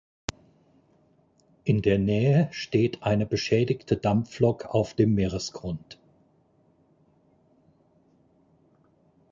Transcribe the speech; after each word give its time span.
In 1.63 1.83
der 1.83 1.99
Nähe 1.99 2.47
steht 2.51 3.03
eine 3.03 3.27
beschädigte 3.27 3.97
Dampflok 3.97 4.65
auf 4.65 4.95
dem 4.95 5.13
Meeresgrund. 5.13 5.99